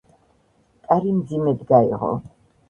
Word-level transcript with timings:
კარი 0.87 1.11
მძიმედ 1.17 1.63
გაიღო. 1.73 2.11